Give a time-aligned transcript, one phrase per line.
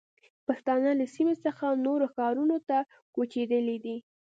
[0.47, 2.77] پښتانه له سیمې څخه نورو ښارونو ته
[3.15, 3.97] کوچېدلي دي.